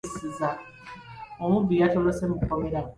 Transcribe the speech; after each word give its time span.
Omubbi 1.43 1.73
yatolose 1.81 2.23
mu 2.29 2.35
kkomera. 2.39 2.79